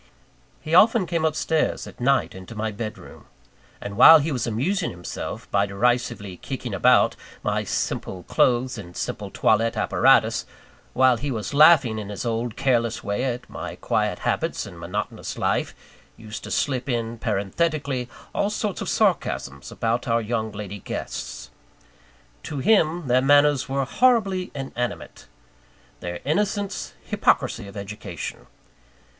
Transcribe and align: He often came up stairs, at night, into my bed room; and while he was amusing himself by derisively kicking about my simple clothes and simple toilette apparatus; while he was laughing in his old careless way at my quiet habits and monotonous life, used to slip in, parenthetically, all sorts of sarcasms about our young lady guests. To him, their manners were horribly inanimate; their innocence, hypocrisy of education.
He 0.61 0.73
often 0.73 1.05
came 1.05 1.25
up 1.25 1.35
stairs, 1.35 1.85
at 1.85 1.99
night, 1.99 2.33
into 2.33 2.55
my 2.55 2.71
bed 2.71 2.97
room; 2.97 3.27
and 3.79 3.95
while 3.95 4.17
he 4.17 4.31
was 4.31 4.47
amusing 4.47 4.89
himself 4.89 5.45
by 5.51 5.67
derisively 5.67 6.37
kicking 6.37 6.73
about 6.73 7.15
my 7.43 7.63
simple 7.63 8.23
clothes 8.23 8.79
and 8.79 8.97
simple 8.97 9.29
toilette 9.29 9.77
apparatus; 9.77 10.47
while 10.93 11.17
he 11.17 11.29
was 11.29 11.53
laughing 11.53 11.99
in 11.99 12.09
his 12.09 12.25
old 12.25 12.55
careless 12.55 13.03
way 13.03 13.23
at 13.25 13.47
my 13.47 13.75
quiet 13.75 14.17
habits 14.25 14.65
and 14.65 14.79
monotonous 14.79 15.37
life, 15.37 15.75
used 16.17 16.43
to 16.45 16.49
slip 16.49 16.89
in, 16.89 17.19
parenthetically, 17.19 18.09
all 18.33 18.49
sorts 18.49 18.81
of 18.81 18.89
sarcasms 18.89 19.71
about 19.71 20.07
our 20.07 20.19
young 20.19 20.51
lady 20.51 20.79
guests. 20.79 21.51
To 22.41 22.57
him, 22.57 23.05
their 23.07 23.21
manners 23.21 23.69
were 23.69 23.85
horribly 23.85 24.49
inanimate; 24.55 25.27
their 25.99 26.21
innocence, 26.25 26.93
hypocrisy 27.03 27.67
of 27.67 27.77
education. 27.77 28.47